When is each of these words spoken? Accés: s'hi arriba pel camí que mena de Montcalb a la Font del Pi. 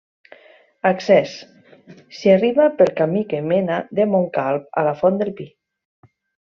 Accés: 0.91 1.35
s'hi 2.21 2.33
arriba 2.37 2.67
pel 2.81 2.91
camí 3.03 3.23
que 3.35 3.45
mena 3.53 3.79
de 4.01 4.11
Montcalb 4.17 4.83
a 4.85 4.91
la 4.91 4.99
Font 5.05 5.25
del 5.25 5.35
Pi. 5.41 5.51